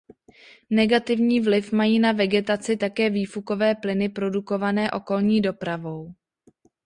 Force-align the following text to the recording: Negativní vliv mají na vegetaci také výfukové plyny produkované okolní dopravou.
Negativní 0.69 1.39
vliv 1.41 1.71
mají 1.71 1.99
na 1.99 2.11
vegetaci 2.11 2.77
také 2.77 3.09
výfukové 3.09 3.75
plyny 3.75 4.09
produkované 4.09 4.91
okolní 4.91 5.41
dopravou. 5.41 6.13